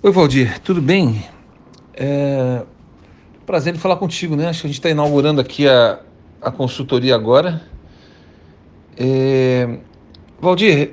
Oi, 0.00 0.12
Valdir, 0.12 0.60
tudo 0.60 0.80
bem? 0.80 1.24
É... 1.92 2.62
Prazer 3.44 3.74
em 3.74 3.78
falar 3.78 3.96
contigo, 3.96 4.36
né? 4.36 4.46
Acho 4.46 4.60
que 4.60 4.66
a 4.68 4.70
gente 4.70 4.78
está 4.78 4.88
inaugurando 4.88 5.40
aqui 5.40 5.66
a, 5.66 5.98
a 6.40 6.52
consultoria 6.52 7.16
agora. 7.16 7.60
É... 8.96 9.78
Valdir, 10.40 10.92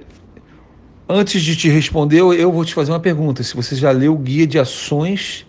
antes 1.08 1.44
de 1.44 1.56
te 1.56 1.70
responder, 1.70 2.22
eu 2.22 2.52
vou 2.52 2.66
te 2.66 2.74
fazer 2.74 2.92
uma 2.92 3.00
pergunta. 3.00 3.44
Se 3.44 3.56
você 3.56 3.76
já 3.76 3.92
leu 3.92 4.16
o 4.16 4.18
guia 4.18 4.48
de 4.48 4.58
ações 4.58 5.46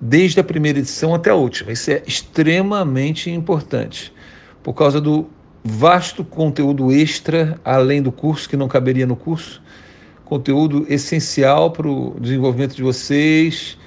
desde 0.00 0.40
a 0.40 0.44
primeira 0.44 0.80
edição 0.80 1.14
até 1.14 1.30
a 1.30 1.34
última, 1.36 1.70
isso 1.70 1.88
é 1.92 2.02
extremamente 2.08 3.30
importante, 3.30 4.12
por 4.64 4.74
causa 4.74 5.00
do 5.00 5.30
vasto 5.62 6.24
conteúdo 6.24 6.90
extra, 6.90 7.60
além 7.64 8.02
do 8.02 8.10
curso, 8.10 8.48
que 8.48 8.56
não 8.56 8.66
caberia 8.66 9.06
no 9.06 9.14
curso 9.14 9.62
conteúdo 10.26 10.84
essencial 10.88 11.70
para 11.70 11.88
o 11.88 12.16
desenvolvimento 12.20 12.74
de 12.74 12.82
vocês, 12.82 13.78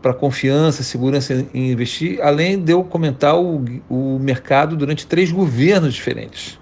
para 0.00 0.12
confiança, 0.12 0.82
segurança 0.82 1.46
em 1.54 1.72
investir, 1.72 2.20
além 2.22 2.62
de 2.62 2.72
eu 2.72 2.84
comentar 2.84 3.40
o, 3.40 3.64
o 3.88 4.18
mercado 4.20 4.76
durante 4.76 5.06
três 5.06 5.32
governos 5.32 5.94
diferentes. 5.94 6.60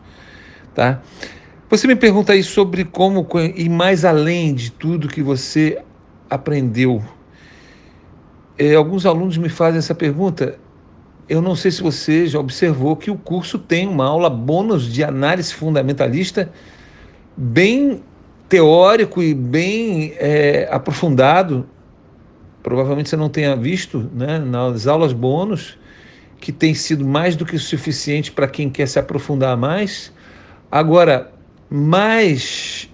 Tá? 0.72 1.02
Você 1.68 1.88
me 1.88 1.96
pergunta 1.96 2.32
aí 2.32 2.44
sobre 2.44 2.84
como 2.84 3.26
ir 3.56 3.68
mais 3.68 4.04
além 4.04 4.54
de 4.54 4.70
tudo 4.70 5.08
que 5.08 5.22
você 5.22 5.82
aprendeu. 6.30 7.02
É, 8.56 8.76
alguns 8.76 9.04
alunos 9.04 9.36
me 9.36 9.48
fazem 9.48 9.78
essa 9.78 9.94
pergunta. 9.94 10.56
Eu 11.28 11.42
não 11.42 11.56
sei 11.56 11.72
se 11.72 11.82
você 11.82 12.28
já 12.28 12.38
observou 12.38 12.94
que 12.94 13.10
o 13.10 13.16
curso 13.16 13.58
tem 13.58 13.88
uma 13.88 14.04
aula 14.04 14.30
bônus 14.30 14.84
de 14.92 15.02
análise 15.02 15.52
fundamentalista 15.52 16.52
bem 17.36 18.02
teórico 18.52 19.22
e 19.22 19.32
bem 19.32 20.12
é, 20.18 20.68
aprofundado, 20.70 21.66
provavelmente 22.62 23.08
você 23.08 23.16
não 23.16 23.30
tenha 23.30 23.56
visto 23.56 24.10
né, 24.12 24.38
nas 24.38 24.86
aulas 24.86 25.14
bônus, 25.14 25.78
que 26.38 26.52
tem 26.52 26.74
sido 26.74 27.02
mais 27.02 27.34
do 27.34 27.46
que 27.46 27.58
suficiente 27.58 28.30
para 28.30 28.46
quem 28.46 28.68
quer 28.68 28.86
se 28.86 28.98
aprofundar 28.98 29.56
mais. 29.56 30.12
Agora, 30.70 31.32
mais 31.70 32.90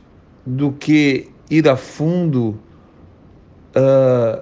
do 0.47 0.70
que 0.70 1.28
ir 1.50 1.69
a 1.69 1.75
fundo 1.75 2.56
uh, 3.75 4.41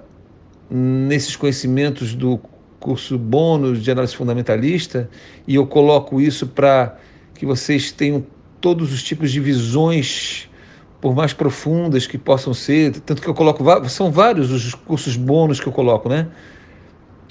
nesses 0.69 1.35
conhecimentos 1.35 2.13
do 2.13 2.39
curso 2.79 3.17
bônus 3.17 3.81
de 3.81 3.89
análise 3.89 4.15
fundamentalista, 4.15 5.09
e 5.47 5.55
eu 5.55 5.65
coloco 5.65 6.21
isso 6.21 6.45
para 6.45 6.95
que 7.33 7.43
vocês 7.43 7.91
tenham 7.91 8.23
todos 8.61 8.93
os 8.93 9.01
tipos 9.01 9.31
de 9.31 9.39
visões 9.39 10.47
por 11.07 11.15
mais 11.15 11.31
profundas 11.31 12.05
que 12.05 12.17
possam 12.17 12.53
ser, 12.53 12.91
tanto 12.99 13.21
que 13.21 13.29
eu 13.29 13.33
coloco, 13.33 13.63
são 13.87 14.11
vários 14.11 14.51
os 14.51 14.75
cursos 14.75 15.15
bônus 15.15 15.57
que 15.57 15.65
eu 15.65 15.71
coloco, 15.71 16.09
né? 16.09 16.27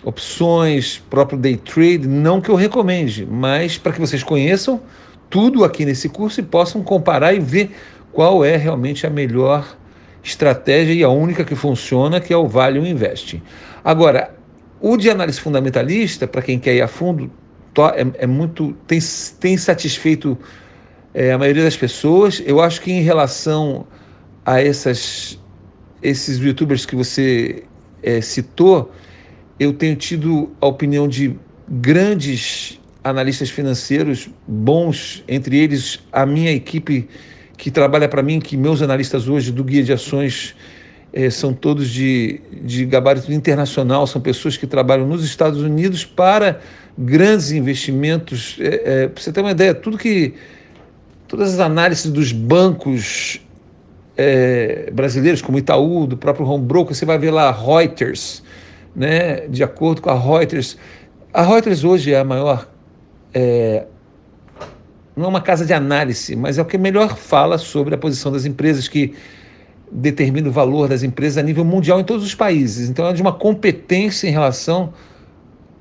Opções, 0.03 1.03
próprio 1.11 1.39
day 1.39 1.59
trade, 1.59 2.09
não 2.09 2.41
que 2.41 2.49
eu 2.49 2.55
recomende, 2.55 3.29
mas 3.31 3.77
para 3.77 3.93
que 3.93 4.01
vocês 4.01 4.23
conheçam 4.23 4.81
tudo 5.29 5.63
aqui 5.63 5.85
nesse 5.85 6.09
curso 6.09 6.41
e 6.41 6.43
possam 6.43 6.83
comparar 6.83 7.35
e 7.35 7.39
ver 7.39 7.77
qual 8.13 8.43
é 8.43 8.57
realmente 8.57 9.07
a 9.07 9.11
melhor 9.11 9.77
estratégia 10.25 10.95
e 10.95 11.05
a 11.05 11.11
única 11.11 11.45
que 11.45 11.55
funciona, 11.55 12.19
que 12.19 12.33
é 12.33 12.37
o 12.37 12.49
Value 12.49 12.87
Invest. 12.87 13.43
Agora, 13.85 14.35
o 14.81 14.97
de 14.97 15.11
análise 15.11 15.39
fundamentalista, 15.39 16.27
para 16.27 16.41
quem 16.41 16.59
quer 16.59 16.77
ir 16.77 16.81
a 16.81 16.89
fundo, 16.89 17.31
é, 17.95 18.25
é 18.25 18.27
muito 18.27 18.73
tem, 18.87 18.99
tem 19.39 19.59
satisfeito 19.59 20.39
é, 21.17 21.33
a 21.33 21.39
maioria 21.39 21.64
das 21.64 21.77
pessoas. 21.78 22.42
Eu 22.45 22.61
acho 22.61 22.83
que 22.83 22.92
em 22.92 23.00
relação 23.00 23.86
a 24.45 24.61
essas, 24.61 25.41
esses 26.03 26.39
youtubers 26.39 26.84
que 26.84 26.95
você 26.95 27.64
é, 28.03 28.20
citou, 28.20 28.92
eu 29.59 29.72
tenho 29.72 29.97
tido 29.97 30.50
a 30.61 30.67
opinião 30.67 31.09
de 31.09 31.34
grandes 31.67 32.78
analistas 33.03 33.48
financeiros 33.48 34.28
bons, 34.47 35.25
entre 35.26 35.56
eles 35.56 36.00
a 36.12 36.26
minha 36.26 36.53
equipe 36.53 37.09
que 37.56 37.71
trabalha 37.71 38.09
para 38.09 38.22
mim, 38.22 38.38
que 38.38 38.55
meus 38.55 38.82
analistas 38.82 39.26
hoje 39.26 39.50
do 39.50 39.65
Guia 39.65 39.82
de 39.82 39.94
Ações 39.94 40.55
é, 41.15 41.31
são 41.31 41.55
todos 41.55 41.88
de, 41.88 42.43
de 42.62 42.84
gabarito 42.84 43.32
internacional, 43.32 44.06
são 44.06 44.21
pessoas 44.21 44.59
que 44.59 44.66
trabalham 44.66 45.06
nos 45.06 45.25
Estados 45.25 45.62
Unidos 45.62 46.05
para 46.05 46.60
grandes 46.99 47.53
investimentos. 47.53 48.59
É, 48.60 49.05
é, 49.05 49.09
para 49.09 49.22
você 49.22 49.32
ter 49.32 49.41
uma 49.41 49.53
ideia, 49.53 49.72
tudo 49.72 49.97
que 49.97 50.34
todas 51.28 51.54
as 51.54 51.60
análises 51.60 52.10
dos 52.10 52.32
bancos 52.32 53.41
é, 54.16 54.91
brasileiros, 54.92 55.42
como 55.42 55.59
Itaú, 55.59 56.06
do 56.06 56.16
próprio 56.16 56.47
Home 56.47 56.64
Broker, 56.64 56.94
você 56.94 57.04
vai 57.04 57.19
ver 57.19 57.31
lá 57.31 57.50
Reuters, 57.50 58.42
né? 58.94 59.47
de 59.48 59.62
acordo 59.62 60.00
com 60.00 60.10
a 60.10 60.19
Reuters. 60.19 60.76
A 61.32 61.42
Reuters 61.42 61.84
hoje 61.84 62.12
é 62.12 62.19
a 62.19 62.25
maior. 62.25 62.69
É, 63.34 63.87
não 65.14 65.26
é 65.26 65.28
uma 65.28 65.41
casa 65.41 65.64
de 65.64 65.72
análise, 65.72 66.37
mas 66.37 66.59
é 66.59 66.62
o 66.62 66.64
que 66.64 66.78
melhor 66.78 67.16
fala 67.16 67.58
sobre 67.58 67.94
a 67.94 67.98
posição 67.98 68.31
das 68.31 68.44
empresas, 68.44 68.87
que 68.87 69.14
determina 69.91 70.48
o 70.48 70.53
valor 70.53 70.88
das 70.88 71.03
empresas 71.03 71.38
a 71.38 71.43
nível 71.43 71.64
mundial 71.64 72.00
em 72.00 72.04
todos 72.04 72.25
os 72.25 72.34
países. 72.34 72.88
Então 72.88 73.06
é 73.06 73.12
de 73.12 73.22
uma 73.22 73.32
competência 73.32 74.28
em 74.28 74.31
relação 74.31 74.93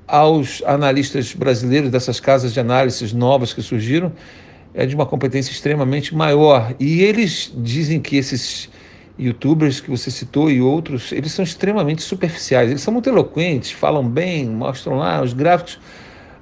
aos 0.06 0.62
analistas 0.64 1.34
brasileiros 1.34 1.90
dessas 1.90 2.20
casas 2.20 2.52
de 2.52 2.60
análise 2.60 3.14
novas 3.14 3.52
que 3.52 3.60
surgiram 3.60 4.12
é 4.76 4.84
de 4.84 4.94
uma 4.94 5.06
competência 5.06 5.50
extremamente 5.50 6.14
maior. 6.14 6.74
E 6.78 7.00
eles 7.00 7.50
dizem 7.56 7.98
que 7.98 8.16
esses 8.16 8.68
youtubers 9.18 9.80
que 9.80 9.90
você 9.90 10.10
citou 10.10 10.50
e 10.50 10.60
outros, 10.60 11.12
eles 11.12 11.32
são 11.32 11.42
extremamente 11.42 12.02
superficiais. 12.02 12.68
Eles 12.68 12.82
são 12.82 12.92
muito 12.92 13.08
eloquentes, 13.08 13.70
falam 13.70 14.06
bem, 14.06 14.46
mostram 14.46 14.96
lá 14.98 15.22
os 15.22 15.32
gráficos, 15.32 15.80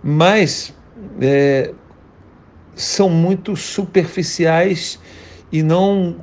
mas 0.03 0.75
é, 1.21 1.73
são 2.75 3.09
muito 3.09 3.55
superficiais 3.55 4.99
e 5.53 5.63
não 5.63 6.17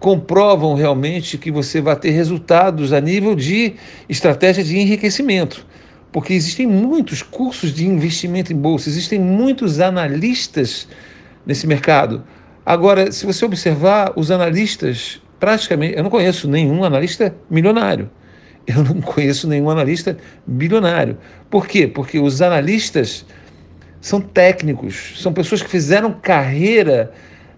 comprovam 0.00 0.74
realmente 0.74 1.36
que 1.36 1.50
você 1.50 1.80
vai 1.82 1.96
ter 1.96 2.10
resultados 2.10 2.90
a 2.90 3.00
nível 3.00 3.34
de 3.34 3.74
estratégia 4.08 4.64
de 4.64 4.78
enriquecimento. 4.78 5.66
Porque 6.10 6.32
existem 6.32 6.66
muitos 6.66 7.22
cursos 7.22 7.74
de 7.74 7.86
investimento 7.86 8.50
em 8.50 8.56
bolsa, 8.56 8.88
existem 8.88 9.18
muitos 9.18 9.80
analistas 9.80 10.88
nesse 11.46 11.66
mercado. 11.66 12.24
Agora, 12.64 13.12
se 13.12 13.26
você 13.26 13.44
observar, 13.44 14.12
os 14.16 14.30
analistas, 14.30 15.20
praticamente, 15.38 15.96
eu 15.96 16.02
não 16.02 16.10
conheço 16.10 16.48
nenhum 16.48 16.82
analista 16.84 17.34
milionário. 17.50 18.10
Eu 18.66 18.82
não 18.82 19.00
conheço 19.02 19.46
nenhum 19.46 19.68
analista 19.68 20.16
bilionário. 20.46 21.18
Por 21.50 21.66
quê? 21.66 21.86
Porque 21.86 22.18
os 22.18 22.40
analistas 22.40 23.26
são 24.00 24.20
técnicos, 24.20 25.14
são 25.16 25.32
pessoas 25.32 25.62
que 25.62 25.68
fizeram 25.68 26.12
carreira 26.12 27.12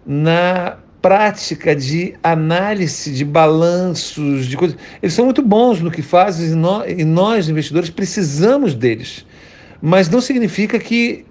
na 0.05 0.79
prática 1.01 1.75
de 1.75 2.15
análise 2.21 3.13
de 3.13 3.25
balanços, 3.25 4.47
de 4.47 4.57
coisas. 4.57 4.77
Eles 5.01 5.15
são 5.15 5.25
muito 5.25 5.43
bons 5.43 5.81
no 5.81 5.91
que 5.91 6.03
fazem 6.03 6.51
e 6.51 6.55
nós, 6.55 6.93
e 6.99 7.05
nós, 7.05 7.49
investidores, 7.49 7.91
precisamos 7.91 8.75
deles. 8.75 9.25
Mas 9.81 10.09
não 10.09 10.21
significa 10.21 10.79
que 10.81 11.25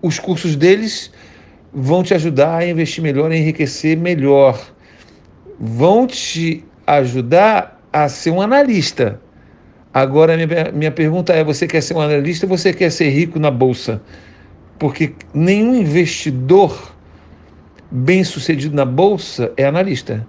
os 0.00 0.18
cursos 0.18 0.56
deles 0.56 1.10
vão 1.74 2.02
te 2.02 2.14
ajudar 2.14 2.58
a 2.58 2.66
investir 2.66 3.02
melhor, 3.02 3.30
a 3.30 3.36
enriquecer 3.36 3.96
melhor. 3.96 4.60
Vão 5.58 6.06
te 6.06 6.64
ajudar 6.86 7.80
a 7.92 8.08
ser 8.08 8.30
um 8.30 8.40
analista. 8.40 9.20
Agora, 9.92 10.36
minha, 10.36 10.72
minha 10.72 10.90
pergunta 10.90 11.32
é: 11.32 11.42
você 11.42 11.66
quer 11.66 11.80
ser 11.80 11.94
um 11.94 12.00
analista 12.00 12.46
ou 12.46 12.56
você 12.56 12.72
quer 12.72 12.90
ser 12.90 13.10
rico 13.10 13.38
na 13.38 13.50
bolsa? 13.50 14.00
Porque 14.78 15.14
nenhum 15.32 15.74
investidor 15.74 16.92
bem 17.90 18.24
sucedido 18.24 18.74
na 18.74 18.84
bolsa 18.84 19.52
é 19.56 19.64
analista. 19.64 20.26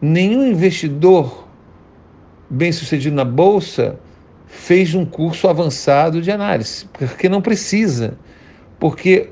Nenhum 0.00 0.46
investidor 0.46 1.48
bem 2.48 2.72
sucedido 2.72 3.14
na 3.14 3.24
bolsa 3.24 3.98
fez 4.46 4.94
um 4.94 5.04
curso 5.04 5.48
avançado 5.48 6.20
de 6.20 6.30
análise, 6.30 6.86
porque 6.92 7.28
não 7.28 7.40
precisa. 7.40 8.18
Porque 8.78 9.30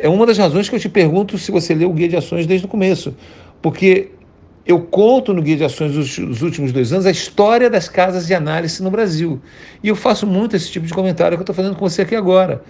é 0.00 0.08
uma 0.08 0.26
das 0.26 0.38
razões 0.38 0.68
que 0.68 0.76
eu 0.76 0.80
te 0.80 0.88
pergunto 0.88 1.38
se 1.38 1.50
você 1.50 1.74
leu 1.74 1.90
o 1.90 1.92
Guia 1.92 2.08
de 2.08 2.16
Ações 2.16 2.46
desde 2.46 2.66
o 2.66 2.68
começo. 2.68 3.14
Porque 3.60 4.10
eu 4.66 4.80
conto 4.80 5.32
no 5.32 5.42
Guia 5.42 5.56
de 5.56 5.64
Ações 5.64 5.92
dos 5.92 6.42
últimos 6.42 6.72
dois 6.72 6.92
anos 6.92 7.06
a 7.06 7.10
história 7.10 7.70
das 7.70 7.88
casas 7.88 8.26
de 8.26 8.34
análise 8.34 8.82
no 8.82 8.90
Brasil. 8.90 9.40
E 9.82 9.88
eu 9.88 9.96
faço 9.96 10.26
muito 10.26 10.56
esse 10.56 10.70
tipo 10.70 10.86
de 10.86 10.92
comentário 10.92 11.36
que 11.36 11.40
eu 11.40 11.44
estou 11.44 11.54
fazendo 11.54 11.76
com 11.76 11.88
você 11.88 12.02
aqui 12.02 12.14
agora. 12.14 12.62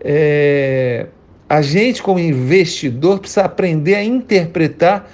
É... 0.00 1.06
A 1.48 1.62
gente, 1.62 2.02
como 2.02 2.20
investidor, 2.20 3.18
precisa 3.18 3.42
aprender 3.42 3.96
a 3.96 4.04
interpretar 4.04 5.10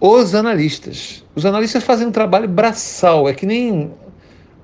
os 0.00 0.34
analistas. 0.34 1.24
Os 1.34 1.44
analistas 1.44 1.84
fazem 1.84 2.06
um 2.06 2.12
trabalho 2.12 2.48
braçal, 2.48 3.28
é 3.28 3.34
que 3.34 3.44
nem 3.44 3.90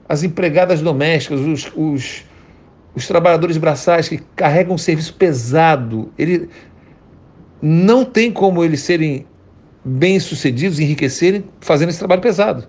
as 0.08 0.22
empregadas 0.22 0.81
domésticas, 0.81 1.40
os, 1.40 1.72
os 1.76 2.25
os 2.94 3.06
trabalhadores 3.06 3.56
braçais 3.56 4.08
que 4.08 4.19
carregam 4.37 4.75
um 4.75 4.79
serviço 4.79 5.14
pesado, 5.14 6.12
ele 6.19 6.49
não 7.61 8.05
tem 8.05 8.31
como 8.31 8.62
eles 8.64 8.81
serem 8.81 9.26
bem-sucedidos, 9.85 10.79
enriquecerem 10.79 11.44
fazendo 11.61 11.88
esse 11.91 11.99
trabalho 11.99 12.20
pesado. 12.20 12.67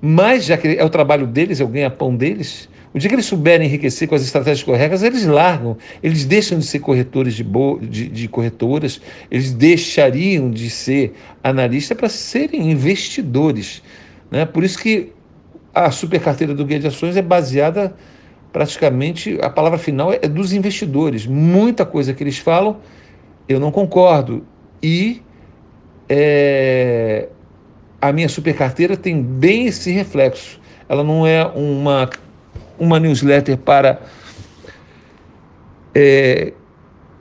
Mas, 0.00 0.44
já 0.44 0.56
que 0.56 0.68
é 0.68 0.84
o 0.84 0.90
trabalho 0.90 1.26
deles, 1.26 1.60
é 1.60 1.64
o 1.64 1.68
ganha-pão 1.68 2.14
deles, 2.14 2.68
o 2.94 2.98
dia 2.98 3.08
que 3.08 3.14
eles 3.14 3.26
souberem 3.26 3.66
enriquecer 3.66 4.08
com 4.08 4.14
as 4.14 4.22
estratégias 4.22 4.62
corretas, 4.62 5.02
eles 5.02 5.26
largam, 5.26 5.76
eles 6.02 6.24
deixam 6.24 6.58
de 6.58 6.64
ser 6.64 6.78
corretores 6.78 7.34
de, 7.34 7.44
de, 7.82 8.08
de 8.08 8.28
corretoras, 8.28 9.00
eles 9.30 9.52
deixariam 9.52 10.50
de 10.50 10.70
ser 10.70 11.12
analistas 11.42 11.96
para 11.96 12.08
serem 12.08 12.70
investidores. 12.70 13.82
Né? 14.30 14.46
Por 14.46 14.64
isso 14.64 14.78
que 14.78 15.12
a 15.74 15.90
super 15.90 16.20
carteira 16.20 16.54
do 16.54 16.64
Guia 16.64 16.78
de 16.78 16.86
Ações 16.86 17.16
é 17.18 17.22
baseada 17.22 17.94
praticamente, 18.56 19.38
a 19.42 19.50
palavra 19.50 19.76
final 19.76 20.10
é 20.14 20.26
dos 20.26 20.54
investidores. 20.54 21.26
Muita 21.26 21.84
coisa 21.84 22.14
que 22.14 22.22
eles 22.24 22.38
falam, 22.38 22.78
eu 23.46 23.60
não 23.60 23.70
concordo. 23.70 24.46
E 24.82 25.22
é, 26.08 27.28
a 28.00 28.10
minha 28.12 28.30
super 28.30 28.56
carteira 28.56 28.96
tem 28.96 29.20
bem 29.20 29.66
esse 29.66 29.90
reflexo. 29.90 30.58
Ela 30.88 31.04
não 31.04 31.26
é 31.26 31.44
uma, 31.44 32.08
uma 32.78 32.98
newsletter 32.98 33.58
para 33.58 34.00
é, 35.94 36.54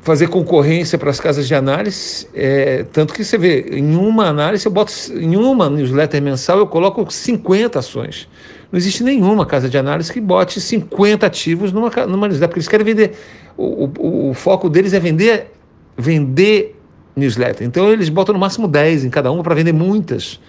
fazer 0.06 0.28
concorrência 0.28 1.00
para 1.00 1.10
as 1.10 1.20
casas 1.20 1.48
de 1.48 1.56
análise, 1.56 2.28
é, 2.32 2.86
tanto 2.94 3.12
que 3.12 3.24
você 3.24 3.40
vê, 3.40 3.66
em 3.72 3.96
uma 3.96 4.28
análise 4.28 4.64
eu 4.64 4.72
boto, 4.72 4.94
em 5.12 5.36
uma 5.36 5.68
newsletter 5.68 6.22
mensal 6.22 6.60
eu 6.60 6.68
coloco 6.68 7.12
50 7.12 7.80
ações. 7.80 8.30
Não 8.72 8.78
existe 8.78 9.04
nenhuma 9.04 9.48
casa 9.48 9.68
de 9.68 9.80
análise 9.80 10.14
que 10.14 10.22
bote 10.22 10.62
50 10.62 11.26
ativos 11.26 11.72
numa, 11.72 11.90
numa 12.06 12.28
newsletter, 12.28 12.50
porque 12.50 12.60
eles 12.60 12.68
querem 12.68 12.86
vender, 12.86 13.14
o, 13.58 13.90
o, 13.98 14.30
o 14.30 14.34
foco 14.36 14.70
deles 14.70 14.94
é 14.94 15.00
vender, 15.00 15.52
vender 15.98 16.80
newsletter. 17.16 17.66
Então 17.66 17.92
eles 17.92 18.08
botam 18.08 18.34
no 18.34 18.40
máximo 18.40 18.68
10 18.68 19.06
em 19.06 19.10
cada 19.10 19.32
uma 19.32 19.42
para 19.42 19.56
vender 19.56 19.74
muitas. 19.74 20.40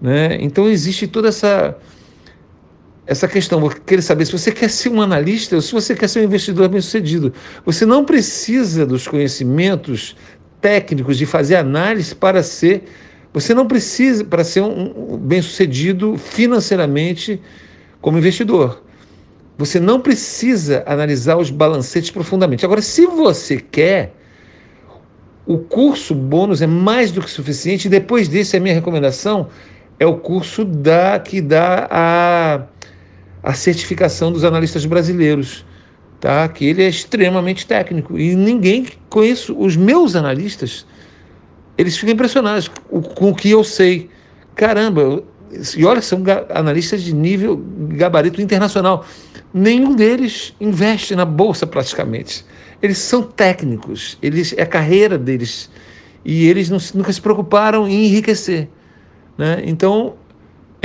Né? 0.00 0.38
Então 0.40 0.68
existe 0.68 1.08
toda 1.08 1.26
essa 1.26 1.76
essa 3.06 3.28
questão, 3.28 3.60
eu 3.62 3.70
queria 3.70 4.02
saber 4.02 4.24
se 4.24 4.32
você 4.32 4.50
quer 4.50 4.68
ser 4.68 4.88
um 4.88 5.00
analista 5.00 5.54
ou 5.54 5.62
se 5.62 5.72
você 5.72 5.94
quer 5.94 6.08
ser 6.08 6.20
um 6.20 6.24
investidor 6.24 6.68
bem-sucedido. 6.68 7.32
Você 7.64 7.86
não 7.86 8.04
precisa 8.04 8.84
dos 8.84 9.06
conhecimentos 9.06 10.16
técnicos 10.60 11.16
de 11.16 11.24
fazer 11.24 11.56
análise 11.56 12.14
para 12.14 12.42
ser 12.42 12.84
você 13.36 13.52
não 13.52 13.66
precisa 13.66 14.24
para 14.24 14.42
ser 14.42 14.62
um, 14.62 15.12
um 15.12 15.16
bem-sucedido 15.18 16.16
financeiramente 16.16 17.38
como 18.00 18.16
investidor. 18.16 18.82
Você 19.58 19.78
não 19.78 20.00
precisa 20.00 20.82
analisar 20.86 21.36
os 21.36 21.50
balancetes 21.50 22.10
profundamente. 22.10 22.64
Agora, 22.64 22.80
se 22.80 23.04
você 23.04 23.58
quer, 23.58 24.14
o 25.46 25.58
curso 25.58 26.14
bônus 26.14 26.62
é 26.62 26.66
mais 26.66 27.12
do 27.12 27.20
que 27.20 27.30
suficiente. 27.30 27.90
Depois 27.90 28.26
desse, 28.26 28.56
a 28.56 28.60
minha 28.60 28.74
recomendação 28.74 29.48
é 30.00 30.06
o 30.06 30.16
curso 30.16 30.64
da, 30.64 31.18
que 31.18 31.42
dá 31.42 31.86
a, 31.90 32.62
a 33.46 33.54
certificação 33.54 34.32
dos 34.32 34.42
analistas 34.42 34.84
brasileiros, 34.84 35.64
tá? 36.18 36.48
que 36.48 36.64
ele 36.64 36.82
é 36.82 36.88
extremamente 36.88 37.64
técnico. 37.64 38.18
E 38.18 38.34
ninguém 38.34 38.88
conheço, 39.08 39.56
os 39.56 39.76
meus 39.76 40.16
analistas, 40.16 40.84
eles 41.78 41.96
ficam 41.96 42.12
impressionados 42.12 42.68
com, 43.14 43.30
o 43.30 43.34
que 43.36 43.48
eu 43.48 43.62
sei. 43.62 44.10
Caramba, 44.56 45.22
e 45.76 45.84
olha, 45.84 46.02
são 46.02 46.24
analistas 46.52 47.02
de 47.02 47.14
nível 47.14 47.62
gabarito 47.90 48.42
internacional. 48.42 49.06
Nenhum 49.54 49.94
deles 49.94 50.52
investe 50.60 51.14
na 51.14 51.24
bolsa 51.24 51.68
praticamente. 51.68 52.44
Eles 52.82 52.98
são 52.98 53.22
técnicos, 53.22 54.18
eles 54.20 54.54
é 54.58 54.62
a 54.62 54.66
carreira 54.66 55.16
deles 55.16 55.70
e 56.24 56.48
eles 56.48 56.68
não, 56.68 56.78
nunca 56.94 57.12
se 57.12 57.20
preocuparam 57.20 57.86
em 57.86 58.06
enriquecer. 58.06 58.68
Né? 59.38 59.62
Então 59.64 60.16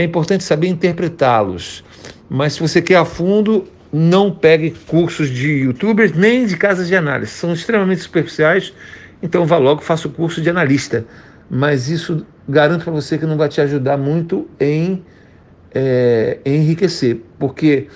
é 0.01 0.05
importante 0.05 0.43
saber 0.43 0.67
interpretá-los. 0.67 1.83
Mas 2.29 2.53
se 2.53 2.59
você 2.59 2.81
quer 2.81 2.95
a 2.95 3.05
fundo, 3.05 3.67
não 3.91 4.31
pegue 4.31 4.71
cursos 4.87 5.29
de 5.29 5.49
youtubers 5.49 6.13
nem 6.13 6.45
de 6.45 6.57
casas 6.57 6.87
de 6.87 6.95
análise. 6.95 7.31
São 7.31 7.53
extremamente 7.53 8.01
superficiais, 8.01 8.73
então 9.21 9.45
vá 9.45 9.57
logo, 9.57 9.81
faça 9.81 10.07
o 10.07 10.11
curso 10.11 10.41
de 10.41 10.49
analista. 10.49 11.05
Mas 11.49 11.89
isso 11.89 12.25
garanto 12.47 12.83
para 12.83 12.93
você 12.93 13.17
que 13.17 13.25
não 13.25 13.37
vai 13.37 13.49
te 13.49 13.59
ajudar 13.61 13.97
muito 13.97 14.47
em, 14.59 15.03
é, 15.73 16.39
enriquecer, 16.45 17.21
porque 17.37 17.87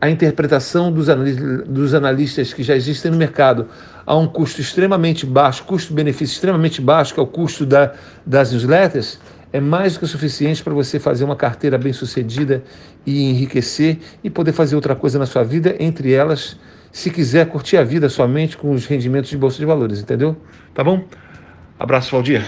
a 0.00 0.10
interpretação 0.10 0.92
dos, 0.92 1.08
analistas, 1.08 1.68
dos 1.68 1.94
analistas 1.94 2.52
que 2.52 2.62
já 2.62 2.76
existem 2.76 3.10
no 3.10 3.16
mercado 3.16 3.68
a 4.04 4.14
um 4.14 4.26
custo 4.26 4.60
extremamente 4.60 5.24
baixo, 5.24 5.64
custo-benefício 5.64 6.34
extremamente 6.34 6.80
baixo, 6.80 7.14
que 7.14 7.20
é 7.20 7.22
o 7.22 7.26
custo 7.26 7.64
da, 7.64 7.92
das 8.26 8.52
newsletters, 8.52 9.18
é 9.54 9.60
mais 9.60 9.94
do 9.94 10.00
que 10.00 10.06
suficiente 10.08 10.64
para 10.64 10.74
você 10.74 10.98
fazer 10.98 11.22
uma 11.22 11.36
carteira 11.36 11.78
bem 11.78 11.92
sucedida 11.92 12.64
e 13.06 13.30
enriquecer 13.30 13.98
e 14.24 14.28
poder 14.28 14.50
fazer 14.50 14.74
outra 14.74 14.96
coisa 14.96 15.16
na 15.16 15.26
sua 15.26 15.44
vida, 15.44 15.76
entre 15.78 16.12
elas, 16.12 16.58
se 16.90 17.08
quiser 17.08 17.46
curtir 17.46 17.76
a 17.76 17.84
vida 17.84 18.08
somente 18.08 18.56
com 18.56 18.72
os 18.72 18.84
rendimentos 18.84 19.30
de 19.30 19.38
bolsa 19.38 19.58
de 19.58 19.64
valores, 19.64 20.00
entendeu? 20.00 20.36
Tá 20.74 20.82
bom? 20.82 21.04
Abraço, 21.78 22.10
Valdir. 22.10 22.42